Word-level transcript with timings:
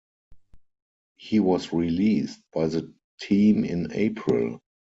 He 1.17 1.39
was 1.39 1.71
released 1.73 2.39
by 2.51 2.65
the 2.69 2.91
team 3.19 3.63
in 3.63 3.91
April. 3.93 4.59